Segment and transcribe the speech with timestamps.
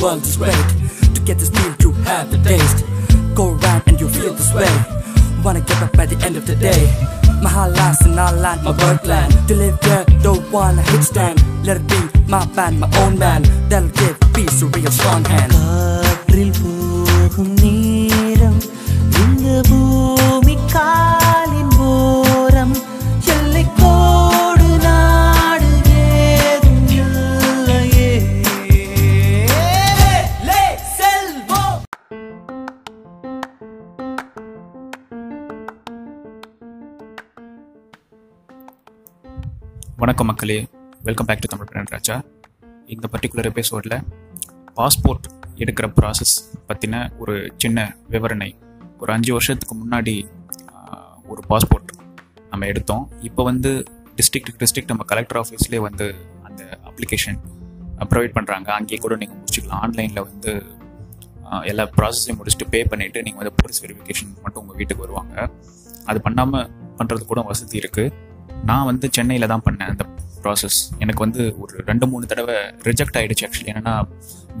[0.00, 0.54] world is great.
[1.14, 2.84] To get this meal, you have the taste.
[3.34, 4.68] Go around and you feel this way.
[5.44, 6.82] Wanna get up at the end of the day.
[7.42, 9.30] My heart lies in our land, my birthland.
[9.48, 11.42] To live here, don't wanna hit stand.
[11.64, 13.42] Let it be my band, my own man.
[13.68, 15.52] That'll give peace a real strong hand.
[40.08, 40.54] வணக்கம் மக்களே.
[41.06, 42.14] Welcome back to Tamil brand Raja.
[42.92, 43.94] இந்த particular எபிசோடில்
[44.76, 45.26] passport
[45.62, 46.32] எடுக்கிற process
[46.68, 48.48] பற்றின ஒரு சின்ன விவரணை.
[49.00, 50.14] ஒரு அஞ்சு வருஷத்துக்கு முன்னாடி
[51.32, 51.90] ஒரு பாஸ்போர்ட்
[52.52, 53.04] நம்ம எடுத்தோம்.
[53.28, 53.72] இப்போ வந்து
[54.20, 56.06] டிஸ்ட்ரிக்ட் டிஸ்ட்ரிக்ட் நம்ம கலெக்டர் ஆஃபீஸ்லேயே வந்து
[56.48, 57.40] அந்த அப்ளிகேஷன்
[58.12, 59.82] ப்ரொவைட் பண்ணுறாங்க அங்கேயே கூட நீங்கள் முடிச்சுக்கலாம்.
[59.88, 60.54] ஆன்லைனில் வந்து
[61.72, 65.36] எல்லா ப்ராசஸையும் முடிச்சுட்டு பே பண்ணிவிட்டு நீங்கள் வந்து போலீஸ் வெரிஃபிகேஷன் மட்டும் உங்கள் வீட்டுக்கு வருவாங்க.
[66.12, 66.66] அது பண்ணாமல்
[67.00, 68.26] பண்ணுறது கூட வசதி இருக்குது
[68.68, 69.90] நான் வந்து சென்னையில் தான் பண்ணேன்.
[69.92, 70.04] அந்த
[70.44, 72.56] ப்ராசஸ் எனக்கு வந்து ஒரு ரெண்டு மூணு தடவை
[72.88, 73.94] ரிஜெக்ட் ஆகிடுச்சு ஆக்சுவலி என்னென்னா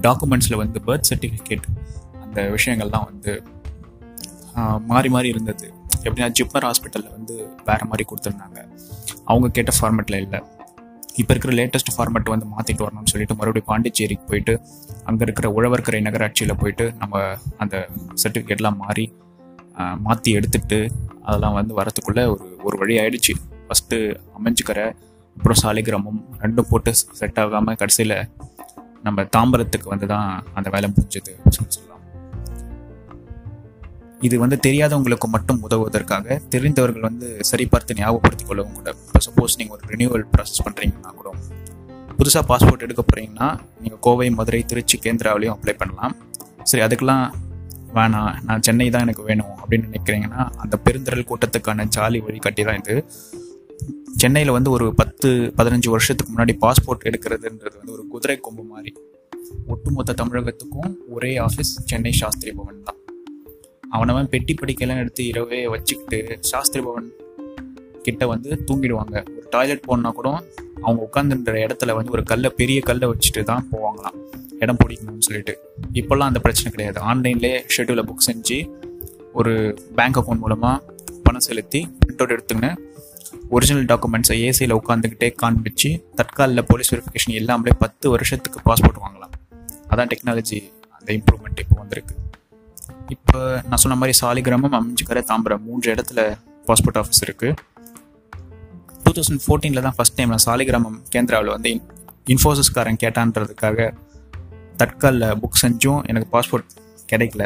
[0.06, 1.66] டாக்குமெண்ட்ஸில் வந்து பர்த் சர்டிஃபிகேட்
[2.24, 3.32] அந்த விஷயங்கள்லாம் வந்து
[4.90, 5.66] மாறி மாறி இருந்தது.
[6.04, 7.34] எப்படின்னா ஜிப்மர் ஹாஸ்பிட்டலில் வந்து
[7.68, 8.58] வேறு மாதிரி கொடுத்துருந்தாங்க.
[9.30, 10.40] அவங்க கேட்ட ஃபார்மெட்டில் இல்லை.
[11.20, 14.54] இப்போ இருக்கிற லேட்டஸ்ட் ஃபார்மெட் வந்து மாற்றிட்டு வரணும்னு சொல்லிட்டு மறுபடியும் பாண்டிச்சேரிக்கு போயிட்டு
[15.08, 17.22] அங்கே இருக்கிற உழவர்கரை நகராட்சியில் போயிட்டு நம்ம
[17.64, 17.76] அந்த
[18.22, 19.06] சர்டிஃபிகேட்லாம் மாறி
[20.06, 20.78] மாற்றி எடுத்துட்டு
[21.26, 23.34] அதெல்லாம் வந்து வரத்துக்குள்ளே ஒரு ஒரு வழி ஆயிடுச்சு.
[23.66, 23.96] ஃபஸ்ட்டு
[24.38, 24.86] அமைஞ்சுக்கரை
[25.38, 28.16] அப்புறம் சாலிகிராமம் ரெண்டும் போட்டு செட் ஆகாமல் கடைசியில்
[29.06, 32.02] நம்ம தாம்பரத்துக்கு வந்து தான் அந்த வேலை முடிஞ்சது அப்படின்னு சொல்லலாம்.
[34.26, 38.90] இது வந்து தெரியாதவங்களுக்கு மட்டும் உதவுவதற்காக தெரிந்தவர்கள் வந்து சரிபார்த்து ஞாபகப்படுத்திக் கொள்ளவும் கூட.
[39.06, 41.26] இப்போ சப்போஸ் நீங்கள் ஒரு ரினியூவல் ப்ராசஸ் பண்ணுறீங்கன்னா கூட
[42.18, 43.48] புதுசாக பாஸ்போர்ட் எடுக்க போகிறீங்கன்னா
[43.82, 46.14] நீங்கள் கோவை மதுரை திருச்சி கேந்திராவிலையும் அப்ளை பண்ணலாம்.
[46.70, 47.24] சரி அதுக்கெலாம்
[47.98, 48.32] வேணாம்.
[48.46, 52.96] நான் சென்னை தான் எனக்கு வேணும் அப்படின்னு நினைக்கிறீங்கன்னா அந்த பெருந்திரல் கூட்டத்துக்கான ஜாலி வழிகாட்டி தான் இது.
[54.16, 58.94] சென்னையில் வந்து ஒரு பத்து பதினஞ்சு வருஷத்துக்கு முன்னாடி பாஸ்போர்ட் எடுக்கிறதுன்றது வந்து ஒரு குதிரை கொம்பு மாதிரி.
[59.68, 62.96] ஒட்டுமொத்த தமிழகத்துக்கும் ஒரே ஆஃபீஸ் சென்னை சாஸ்திரி பவன் தான்.
[63.90, 67.12] அவனவன் பெட்டி படிக்கலாம் எடுத்து இரவே வச்சுக்கிட்டு சாஸ்திரி பவன்
[68.02, 69.16] கிட்ட வந்து தூங்கிடுவாங்க.
[69.36, 70.44] ஒரு டாய்லெட் போனால் கூட
[70.82, 74.18] அவங்க உட்காந்துன்ற இடத்துல வந்து ஒரு கல்லை பெரிய கல்லை வச்சுட்டு தான் போவாங்களாம்.
[74.58, 75.58] இடம் பிடிக்கணும்னு சொல்லிட்டு.
[75.92, 77.00] இப்போல்லாம் அந்த பிரச்சனை கிடையாது.
[77.00, 78.70] ஆன்லைன்லேயே ஷெட்யூலை புக் செஞ்சு
[79.32, 82.87] ஒரு பேங்க் அக்கௌண்ட் மூலமாக பணம் செலுத்தி பிரிண்ட் அவுட் எடுத்துக்கின்னு
[83.56, 89.32] ஒரிஜினல் டாக்குமெண்ட்ஸை ஏசியில் உட்காந்துக்கிட்டே காண்பிச்சு தற்காலில் போலீஸ் வெரிஃபிகேஷன் எல்லாமே பத்து வருஷத்துக்கு பாஸ்போர்ட் வாங்கலாம்.
[89.92, 90.58] அதான் டெக்னாலஜி
[90.96, 92.14] அந்த இம்ப்ரூவ்மெண்ட் இப்போ வந்திருக்கு.
[93.14, 93.38] இப்போ
[93.68, 96.20] நான் சொன்ன மாதிரி சாலிகிராமம் அமைஞ்சிக்கரை தாம்பரம் மூன்று இடத்துல
[96.68, 97.54] பாஸ்போர்ட் ஆஃபீஸ் இருக்குது
[99.04, 101.70] டூ தௌசண்ட் ஃபோர்டீனில் தான் ஃபஸ்ட் டைம் நான் சாலிகிராமம் கேந்திராவில் வந்து
[102.34, 103.86] இன்ஃபோசிஸ்காரன் கேட்டான்றதுக்காக
[104.82, 106.74] தட்காலில் புக் செஞ்சும் எனக்கு பாஸ்போர்ட்
[107.12, 107.44] கிடைக்கல.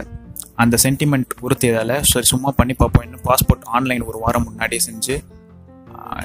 [0.63, 3.05] அந்த சென்டிமெண்ட் உறுத்தியதால் சரி சும்மா பண்ணி பார்ப்போம்.
[3.07, 5.15] இன்னும் பாஸ்போர்ட் ஆன்லைன் ஒரு வாரம் முன்னாடியே செஞ்சு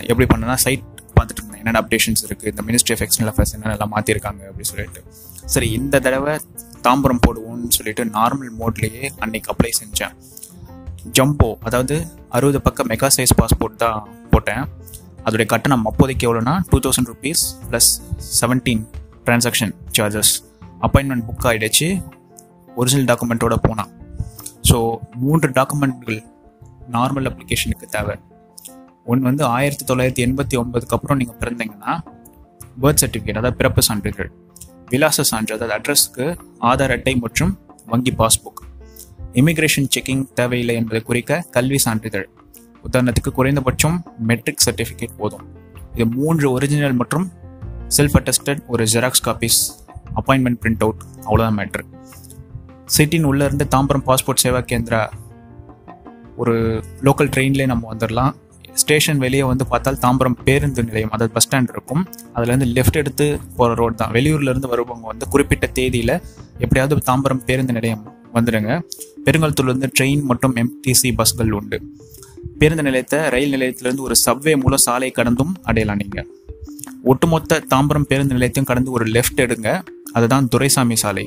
[0.09, 0.85] எப்படி பண்ணேன்னா சைட்
[1.17, 1.61] பார்த்துட்டு இருந்தேன்.
[1.61, 5.01] என்னென்ன அப்டேஷன்ஸ் இருக்குது இந்த மினிஸ்ட்ரி ஆஃப் எக்ஸ்டர்னல் அஃபேர்ஸ் என்னென்னலாம் மாற்றிருக்காங்க அப்படின்னு சொல்லிட்டு.
[5.53, 6.33] சரி இந்த தடவை
[6.88, 10.13] தாம்பரம் போடுவோம்னு சொல்லிட்டு நார்மல் மோட்லேயே அன்னைக்கு அப்ளை செஞ்சேன்.
[11.17, 11.95] ஜம்போ அதாவது
[12.37, 13.99] அறுபது பக்கம் மெகா சைஸ் பாஸ்போர்ட் தான்
[14.33, 14.63] போட்டேன்.
[15.25, 17.89] அதோடைய கட்டணம் அப்போதைக்கு எவ்வளோனா two thousand rupees plus
[18.39, 18.83] seventeen
[19.25, 20.33] transaction charges
[20.85, 21.87] appointment book ஆகிடுச்சு
[22.79, 23.91] ஒரிஜினல் டாக்குமெண்ட்டோட போனான்.
[24.69, 24.77] ஸோ
[25.23, 26.19] மூன்று டாக்குமெண்ட்கள்
[26.95, 28.16] நார்மல் அப்ளிகேஷனுக்கு தேவை.
[29.07, 31.94] ஒன்று வந்து ஆயிரத்தி தொள்ளாயிரத்தி எண்பத்தி ஒன்பதுக்கு அப்புறம் நீங்கள் பிறந்தீங்கன்னா
[32.81, 34.31] பர்த் சர்டிஃபிகேட் அதாவது பிறப்பு சான்றிதழ்
[34.90, 36.25] விலாச சான்று அதாவது அட்ரஸ்க்கு
[36.62, 37.51] ஆதார் அட்டை மற்றும்
[37.85, 38.62] வங்கி பாஸ்புக்
[39.34, 42.28] இமிக்ரேஷன் செக்கிங் தேவையில்லை என்பதை குறிக்க கல்வி சான்றிதழ்.
[42.84, 43.97] உதாரணத்துக்கு குறைந்தபட்சம்
[44.29, 45.46] மெட்ரிக் சர்டிஃபிகேட் போதும்.
[45.94, 47.25] இது மூன்று ஒரிஜினல் மற்றும்
[47.97, 49.59] செல்ஃப் அட்டஸ்டட் ஒரு xerox copies
[50.16, 51.84] appointment print out அவ்வளோதான் மேட்ரு
[52.96, 55.01] சிட்டின் உள்ளே இருந்து தாம்பரம் பாஸ்போர்ட் சேவா கேந்திரா
[56.35, 56.56] ஒரு
[57.01, 58.34] லோக்கல் ட்ரெயின்லேயே நம்ம வந்துடலாம்
[58.81, 62.03] ஸ்டேஷன் வெளியே வந்து பார்த்தால் தாம்பரம் பேருந்து நிலையம் அதாவது பஸ் ஸ்டாண்ட் இருக்கும்.
[62.35, 63.25] அதுலேருந்து லெஃப்ட் எடுத்து
[63.57, 64.11] போகிற ரோடு தான்.
[64.17, 66.15] வெளியூர்லேருந்து வருவவங்க வந்து குறிப்பிட்ட தேதியில்
[66.63, 68.03] எப்படியாவது தாம்பரம் பேருந்து நிலையம்
[68.37, 68.72] வந்துடுங்க.
[69.25, 71.79] பெருங்கல்தூர்லேருந்து ட்ரெயின் மற்றும் எம்டிசி பஸ்கள் உண்டு.
[72.61, 76.28] பேருந்து நிலையத்தை ரயில் நிலையத்திலேருந்து ஒரு சவ்வே மூலம் சாலை கடந்தும் அடையலாம் நீங்கள்
[77.11, 79.69] ஒட்டுமொத்த தாம்பரம் பேருந்து நிலையத்தையும் கடந்து ஒரு லெஃப்ட் எடுங்க.
[80.17, 81.25] அதுதான் துரைசாமி சாலை.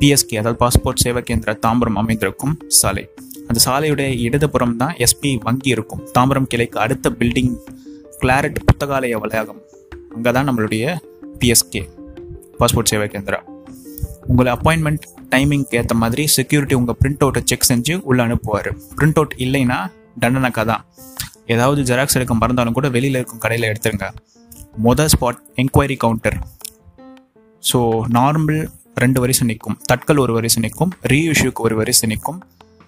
[0.00, 3.04] பிஎஸ்கே அதாவது பாஸ்போர்ட் சேவா கேந்திரா தாம்பரம் அமைந்திருக்கும் சாலை.
[3.48, 6.02] அந்த சாலையுடைய இடதுபுறம் தான் எஸ்பி வங்கி இருக்கும்.
[6.16, 7.54] தாம்பரம் கிளைக்கு அடுத்த பில்டிங்
[8.22, 9.60] கிளாரட் புத்தகாலய வளாகம்.
[10.16, 10.84] அங்கே தான் நம்மளுடைய
[11.40, 11.82] பிஎஸ்கே
[12.60, 13.40] பாஸ்போர்ட் சேவை கேந்திரா.
[14.30, 18.70] உங்களை அப்பாயின்மெண்ட் டைமிங்க்கு ஏற்ற மாதிரி செக்யூரிட்டி உங்கள் பிரிண்ட் அவுட்டை செக் செஞ்சு உள்ளே அனுப்புவார்.
[18.98, 19.78] பிரிண்ட் அவுட் இல்லைன்னா
[20.24, 20.84] தண்டனைக்கா தான்
[21.54, 24.08] ஏதாவது ஜெராக்ஸ் எடுக்க மறந்தாலும் கூட வெளியில் இருக்கும் கடையில் எடுத்துருங்க.
[24.86, 26.38] மொதல் spot enquiry counter
[27.70, 27.78] so
[28.18, 28.60] normal
[29.02, 29.76] ரெண்டு வரிசை நிற்கும்.
[29.90, 30.92] தட்கல் ஒரு வரிசை நிற்கும்.
[31.12, 32.38] ரீஇஷ்யூக்கு ஒரு வரிசை நிற்கும்.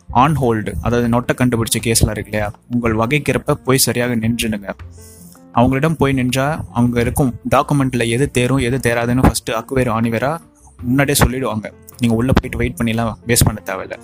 [0.08, 2.48] ஆன் ஹோல்டு அதாவது நொட்டை கண்டுபிடிச்ச கேஸ்லாம் இருக்கு இல்லையா?
[2.74, 4.68] உங்கள் வகைக்கிறப்ப போய் சரியாக நின்றுனுங்க
[5.58, 10.30] அவங்களிடம் போய் நின்றால் அவங்க இருக்கும் டாக்குமெண்ட்டில் எது தேரும் எது தேராதுன்னு ஃபஸ்ட்டு அக்குவேர் ஆணிவேரா
[10.82, 11.66] முன்னாடியே சொல்லிடுவாங்க.
[12.00, 13.96] நீங்கள் உள்ளே போயிட்டு வெயிட் பண்ணிலாம் வேஸ்ட் பண்ண தேவையில்ல.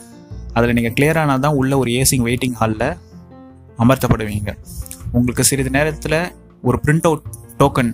[0.57, 2.87] அதில் நீங்கள் கிளியர் ஆனால் தான் உள்ள ஒரு ஏசிங் வெயிட்டிங் ஹாலில்
[3.83, 4.53] அமர்த்தப்படுவீங்க.
[5.13, 6.21] உங்களுக்கு சிறிது நேரத்தில்
[6.63, 7.27] ஒரு பிரிண்ட் அவுட்
[7.59, 7.93] டோக்கன்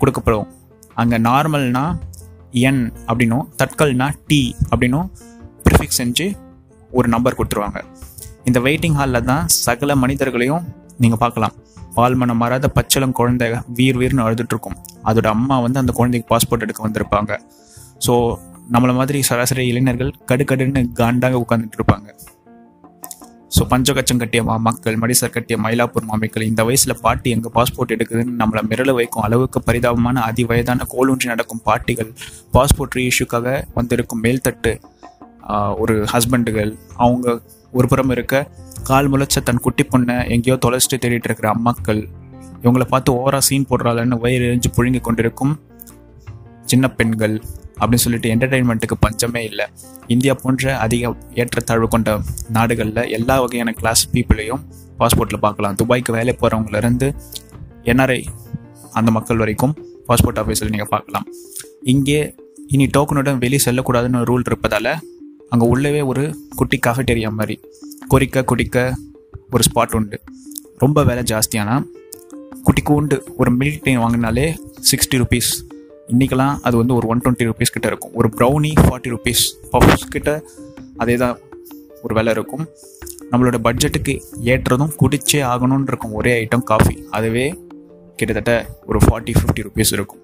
[0.00, 0.48] கொடுக்கப்படும்.
[0.94, 1.84] அங்கே நார்மல்னா
[2.50, 4.40] என் அப்படின்னும் தட்கல்னா டி
[4.70, 5.08] அப்படின்னும்
[5.66, 6.26] ப்ரிஃபிக்ஸ் செஞ்சு
[6.98, 7.80] ஒரு நம்பர் கொடுத்துருவாங்க.
[8.48, 10.64] இந்த வெயிட்டிங் ஹாலில் தான் சகல மனிதர்களையும்
[11.02, 11.54] நீங்கள் பார்க்கலாம்.
[11.96, 13.46] பால் மனம் மாறாத பச்சளம் குழந்தை
[13.78, 14.76] வீர் வீர்னு அழுதுட்ருக்கும்
[15.08, 17.32] அதோட அம்மா வந்து அந்த குழந்தைக்கு பாஸ்போர்ட் எடுக்க வந்திருப்பாங்க.
[18.06, 18.14] ஸோ
[18.74, 22.08] நம்மளை மாதிரி சராசரி இளைஞர்கள் கடுக்கடுன்னு காண்டாக உட்காந்துட்டு இருப்பாங்க.
[23.54, 28.62] ஸோ பஞ்சகச்சம் கட்டிய மாமாக்கள் மடிசர் கட்டிய மயிலாப்பூர் மாமிக்கள் இந்த வயசில் பாட்டி எங்கள் பாஸ்போர்ட் எடுக்குதுன்னு நம்மளை
[28.70, 32.10] மிரள வைக்கும் அளவுக்கு பரிதாபமான அதி வயதான கோலூன்றி நடக்கும் பாட்டிகள்
[32.56, 34.72] பாஸ்போர்ட் ரீஇஷ்யூக்காக வந்திருக்கும் மேல்தட்டு
[35.82, 36.72] ஒரு ஹஸ்பண்டுகள்
[37.04, 37.34] அவங்க
[37.78, 38.36] ஒரு புறம் இருக்க
[38.88, 42.02] கால் முளைச்ச தன் குட்டி பொண்ணை எங்கேயோ தொலைச்சிட்டு தேடிட்டு இருக்கிற அம்மாக்கள்
[42.62, 45.54] இவங்களை பார்த்து ஓவரா சீன் போடுறாளன்னு வயிறு எரிஞ்சு புழுங்கி கொண்டிருக்கும்
[46.72, 47.34] சின்ன பெண்கள்
[47.80, 49.66] அப்படின்னு சொல்லிட்டு என்டர்டெயின்மெண்ட்டுக்கு பஞ்சமே இல்லை.
[50.14, 51.10] இந்தியா போன்ற அதிக
[51.40, 52.10] ஏற்றத்தாழ்வு கொண்ட
[52.56, 54.62] நாடுகளில் எல்லா வகையான கிளாஸ் பீப்புளையும்
[55.00, 55.76] பாஸ்போர்ட்டில் பார்க்கலாம்.
[55.80, 57.08] துபாய்க்கு வேலை போகிறவங்கள இருந்து
[57.92, 58.20] என்ஆர்ஐ
[58.98, 59.74] அந்த மக்கள் வரைக்கும்
[60.08, 61.26] பாஸ்போர்ட் ஆஃபீஸில் நீங்கள் பார்க்கலாம்.
[61.94, 62.20] இங்கே
[62.74, 64.92] இனி டோக்கனுடன் வெளியே செல்லக்கூடாதுன்னு ரூல் இருப்பதால்
[65.52, 66.22] அங்கே உள்ளவே ஒரு
[66.58, 67.56] குட்டி காஃபெட்டேரியா மாதிரி.
[68.12, 68.76] கொறிக்க குடிக்க
[69.54, 70.18] ஒரு ஸ்பாட் உண்டு.
[70.82, 71.76] ரொம்ப விலை ஜாஸ்தியானா
[72.66, 74.46] குட்டிக்கு உண்டு ஒரு மில்க் டீ வாங்கினாலே
[74.90, 75.50] சிக்ஸ்டி ருபீஸ்
[76.12, 78.14] இன்றைக்கெல்லாம் அது வந்து ஒரு ஒன் டுவெண்ட்டி ருபீஸ் கிட்டே இருக்கும்.
[78.20, 80.30] ஒரு ப்ரௌனி ஃபார்ட்டி ருபீஸ் பஃப்ஸ் கிட்ட
[81.02, 81.36] அதே தான்
[82.04, 82.64] ஒரு விலை இருக்கும்.
[83.30, 84.14] நம்மளோட பட்ஜெட்டுக்கு
[84.52, 87.46] ஏற்றதும் குடிச்சே ஆகணும்னு இருக்கும் ஒரே ஐட்டம் காஃபி அதுவே
[88.18, 88.54] கிட்டத்தட்ட
[88.86, 90.22] ஒரு ஃபார்ட்டி ஃபிஃப்டி ருபீஸ் இருக்கும்.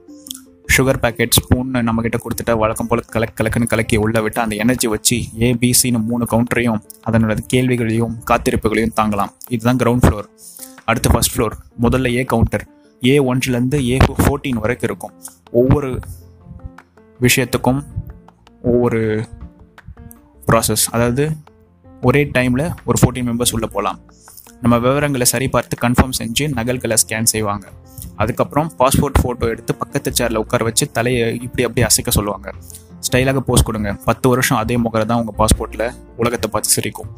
[0.79, 4.89] சுகர் பேக்கெட் ஸ்பூன் நம்ம கிட்ட கொடுத்துட்டா வழக்கம் போல கலக் கலக்குன்னு கலக்கி உள்ள விட்டு அந்த எனர்ஜி
[4.89, 6.81] வச்சு ஏபிசின்னு மூணு கவுண்டரையும்
[7.11, 9.33] அதனோட கேள்விகளையும் காத்திருப்புகளையும் தாங்கலாம்.
[9.49, 10.29] இதுதான் கிரவுண்ட் ஃப்ளோர்
[10.85, 12.65] அடுத்து ஃபர்ஸ்ட் ஃப்ளோர் முதல்ல ஏ கவுண்டர்
[13.07, 15.15] ஏ ஒன்றுலேருந்து ஏ ஃபோர்டீன் வரைக்கும் இருக்கும்.
[15.51, 15.91] ஒவ்வொரு
[17.21, 17.81] விஷயத்துக்கும்
[18.63, 19.03] ஒவ்வொரு
[20.47, 21.25] ப்ராசஸ் அதாவது
[22.07, 23.99] ஒரே டைமில் ஒரு ஃபோர்டீன் மெம்பர்ஸ் உள்ளே போகலாம்
[24.63, 27.67] நம்ம விவரங்களை சரிபார்த்து கன்ஃபார்ம் செஞ்சு நகல்களை ஸ்கேன் செய்வாங்க.
[28.23, 32.49] அதுக்கப்புறம் பாஸ்போர்ட் ஃபோட்டோ எடுத்து பக்கத்து சேரில் உட்கார வச்சு தலையை இப்படி அப்படி அசைக்க சொல்லுவாங்க.
[33.07, 33.91] ஸ்டைலாக போஸ்ட் கொடுங்க.
[34.09, 35.87] பத்து வருஷம் அதே முகரை தான் உங்கள் பாஸ்போர்ட்டில்
[36.21, 37.11] உலகத்தை பார்த்து சிரிக்கும்.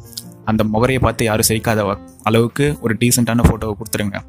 [0.51, 1.81] அந்த முகரையை பார்த்து யாரும் சிரிக்காத
[2.29, 4.19] அளவுக்கு ஒரு டீசெண்டான ஃபோட்டோவை கொடுத்துருங்க.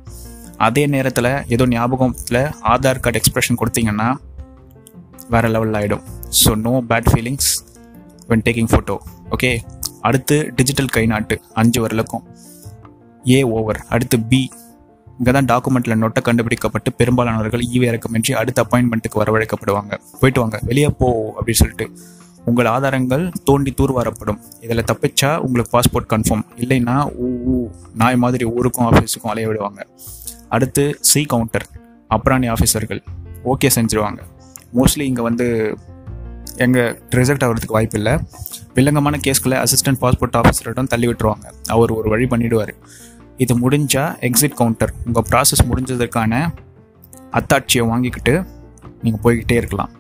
[0.69, 4.09] அதே நேரத்தில் ஏதோ ஞாபகத்தில் ஆதார் கார்டு எக்ஸ்பிரஷன் கொடுத்தீங்கன்னா
[5.35, 6.05] வேற லெவலில் ஆகிடும்
[6.43, 7.51] so no bad feelings
[8.31, 8.97] when taking photo
[9.37, 9.51] okay
[10.09, 12.25] அடுத்து டிஜிட்டல் கை நாட்டு அஞ்சு வரலக்கும்.
[13.35, 14.41] ஏ ஓவர் அடுத்து பி
[15.19, 19.93] இங்கே தான் டாக்குமெண்ட்டில் நொட்டை கண்டுபிடிக்கப்பட்டு பெரும்பாலானவர்கள் ஈவே இறக்கமின்றி அடுத்த அப்பாயின்மெண்ட்டுக்கு வரவழைக்கப்படுவாங்க.
[20.21, 21.87] போயிட்டு வாங்க வெளியே போ அப்படின்னு சொல்லிட்டு
[22.51, 24.41] உங்கள் ஆதாரங்கள் தோண்டி தூர்வாரப்படும்.
[24.65, 27.57] இதில் தப்பிச்சா உங்களுக்கு பாஸ்போர்ட் கன்ஃபார்ம் இல்லைன்னா ஊ ஊ
[28.01, 29.81] நாய் மாதிரி ஊருக்கும் ஆஃபீஸுக்கும் அலைய விடுவாங்க.
[30.57, 31.67] அடுத்து சி கவுண்டர்
[32.17, 33.03] அப்ராணி ஆஃபீஸர்கள்
[33.53, 34.21] ஓகே செஞ்சுருவாங்க.
[34.79, 35.47] மோஸ்ட்லி இங்கே வந்து
[36.57, 38.15] எங்கள் ரிசல்ட் ஆகிறதுக்கு வாய்ப்பு இல்லை.
[38.77, 41.47] வில்லங்கமான கேஸ்களை அசிஸ்டன்ட் பாஸ்போர்ட் ஆஃபீஸர்கிட்ட தள்ளி விட்டுருவாங்க.
[41.69, 42.75] அவர் ஒரு வழி பண்ணிவிடுவார்
[43.37, 46.43] இது முடிஞ்சால் எக்ஸிட் கவுண்டர் உங்கள் ப்ராசஸ் முடிஞ்சதற்கான
[47.39, 48.35] அத்தாட்சியை வாங்கிக்கிட்டு
[49.03, 49.93] நீங்கள் போய்கிட்டே இருக்கலாம்.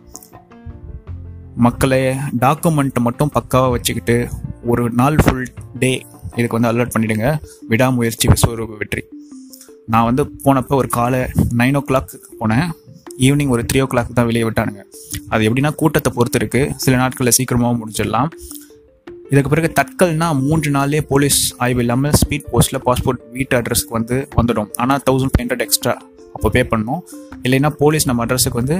[1.66, 2.02] மக்களை
[2.42, 4.28] டாக்குமெண்ட்டை மட்டும் பக்காவாக வச்சுக்கிட்டு
[4.64, 6.06] ஒரு நாள் ஃபுல் டே
[6.36, 9.02] இதுக்கு வந்து அலர்ட் பண்ணிவிடுங்க விடாமுயற்சி விஸ்வரூப வெற்றி.
[9.86, 11.20] நான் வந்து போனப்போ ஒரு காலை
[11.58, 12.68] நைன் ஓ கிளாக் போனேன்.
[13.26, 14.82] ஈவினிங் ஒரு த்ரீ ஓ கிளாக் தான் வெளியே விட்டானுங்க.
[15.32, 18.30] அது எப்படின்னா கூட்டத்தை பொறுத்து இருக்குது சில நாட்களில் சீக்கிரமாக முடிஞ்சிடலாம்
[19.32, 24.68] இதுக்கு பிறகு தட்கல்னா மூன்று நாள்லேயே போலீஸ் ஆய்வு இல்லாமல் ஸ்பீட் போஸ்ட்டில் பாஸ்போர்ட் வீட்டு அட்ரஸ்க்கு வந்து வந்துடும்.
[24.82, 25.94] ஆனால் தௌசண்ட் ஃபைவ் ஹண்ட்ரட் எக்ஸ்ட்ரா
[26.34, 27.02] அப்போ பே பண்ணணும்.
[27.44, 28.76] இல்லைன்னா போலீஸ் நம்ம அட்ரஸுக்கு வந்து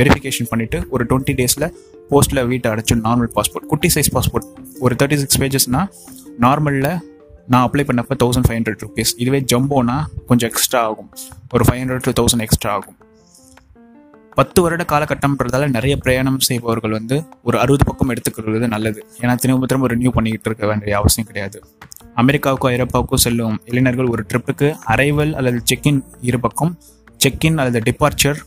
[0.00, 1.66] வெரிஃபிகேஷன் பண்ணிவிட்டு ஒரு டுவெண்ட்டி டேஸில்
[2.10, 4.46] போஸ்ட்டில் வீட்டை அடைச்சு நார்மல் பாஸ்போர்ட் குட்டி சைஸ் பாஸ்போர்ட்
[4.84, 5.88] ஒரு தேர்ட்டி சிக்ஸ் பேஜஸ்னால்
[6.44, 6.90] நார்மலில்
[7.52, 9.96] நான் அப்ளை பண்ணப்போ தௌசண்ட் ஃபைவ் ஹண்ட்ரட் ருபீஸ் இதுவே ஜம்போனா
[10.28, 11.10] கொஞ்சம் எக்ஸ்ட்ரா ஆகும்.
[11.54, 12.98] ஒரு five hundred to thousand extra ஆகும்.
[14.34, 19.00] பத்து வருட காலகட்டம்ன்றதால நிறைய பிரயாணம் செய்பவர்கள் வந்து ஒரு அறுபது பக்கம் எடுத்துக்கிறது நல்லது.
[19.18, 21.58] ஏன்னா திரும்ப திரும்ப ரினியூ பண்ணிக்கிட்டு இருக்க வேண்டிய அவசியம் கிடையாது.
[22.16, 26.78] அமெரிக்காவுக்கோ ஐரோப்பாவுக்கோ செல்லும் இளைஞர்கள் ஒரு ட்ரிப்புக்கு அரைவல் அல்லது செக்இன் இரு பக்கம்
[27.24, 28.40] செக்இன் அல்லது டிபார்ச்சர்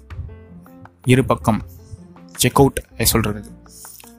[1.06, 1.62] இரு பக்கம்
[2.36, 3.50] செக் அவுட் சொல்கிறது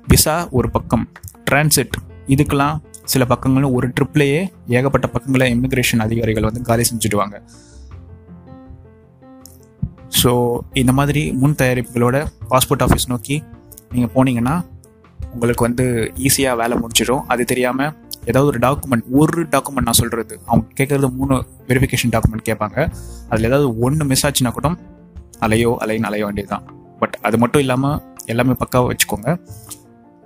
[0.07, 1.09] விசா ஒரு பக்கம்
[1.51, 1.97] டிரான்சிட்
[2.27, 7.37] இதுக்கெல்லாம் சில பக்கங்களும் ஒரு ட்ரிப்லேயே ஏகப்பட்ட பக்கங்களை இமிக்ரேஷன் அதிகாரிகள் வந்து காலி செஞ்சுடுவாங்க.
[10.23, 12.17] ஸோ இந்த மாதிரி முன் தயாரிப்புகளோட
[12.51, 13.43] பாஸ்போர்ட் ஆஃபீஸ் நோக்கி
[13.93, 14.57] நீங்கள் போனீங்கன்னா
[15.33, 17.93] உங்களுக்கு வந்து ஈஸியாக வேலை முடிச்சிடும் அது தெரியாமல்
[18.25, 21.35] ஏதாவது ஒரு டாக்குமெண்ட் ஒரு டாக்குமெண்ட் நான் சொல்கிறது அவங்க கேட்குறது மூணு
[21.69, 22.79] வெரிஃபிகேஷன் டாக்குமெண்ட் கேட்பாங்க.
[23.29, 24.69] அதில் ஏதாவது ஒன்று மிஸ் ஆச்சுன்னா கூட
[25.47, 26.65] அலையோ அலைன்னு அலைய வேண்டியதுதான்.
[26.99, 29.39] பட் அது மட்டும் இல்லாமல் எல்லாமே பக்காவாக வச்சுக்கோங்க.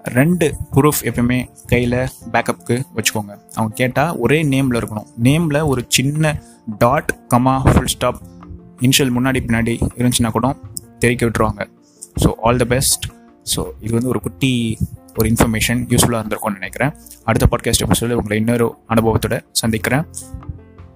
[0.05, 1.99] ரெண்டு ப்ரூஃப் எப்பயுமே கையில்
[2.33, 3.33] பேக்கப்புக்கு வச்சுக்கோங்க.
[3.55, 5.09] அவங்க கேட்டால் ஒரே நேமில் இருக்கணும்.
[5.23, 6.43] நேமில் ஒரு சின்ன
[6.79, 8.21] dot comma full stop
[8.81, 10.57] initial முன்னாடி பின்னாடி இருந்துச்சுன்னா கூட
[10.99, 11.63] தெரிவிக்க விட்டுருவாங்க.
[12.23, 13.05] So all the best
[13.55, 14.79] so இது வந்து ஒரு குட்டி
[15.19, 16.93] ஒரு இன்ஃபர்மேஷன் யூஸ்ஃபுல்லாக இருந்திருக்கும்னு நினைக்கிறேன்.
[17.25, 20.05] அடுத்த பாட்காஸ்ட் எபிசோடில் உங்களை இன்னொரு அனுபவத்தோட சந்திக்கிறேன்.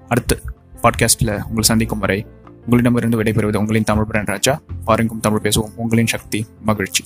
[0.08, 0.38] அடுத்த
[0.82, 2.26] பாட்காஸ்ட்டில் உங்களை சந்திக்கும் வரை
[2.64, 4.60] உங்களிடமிருந்து விடைபெறுவது உங்களின் தமிழ் பிரான் ராஜா.
[4.84, 5.74] பாருங்கும் தமிழ் பேசுவோம்.
[5.76, 7.04] உங்களின் சக்தி மகிழ்ச்சி.